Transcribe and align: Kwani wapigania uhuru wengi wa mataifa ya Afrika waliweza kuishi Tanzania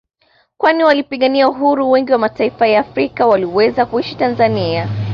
Kwani 0.57 0.83
wapigania 0.83 1.49
uhuru 1.49 1.91
wengi 1.91 2.11
wa 2.11 2.17
mataifa 2.17 2.67
ya 2.67 2.79
Afrika 2.79 3.27
waliweza 3.27 3.85
kuishi 3.85 4.15
Tanzania 4.15 4.89